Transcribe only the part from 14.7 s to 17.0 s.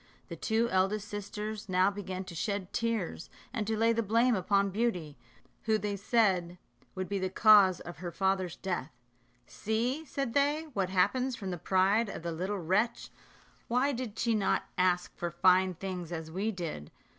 ask for fine things as we did?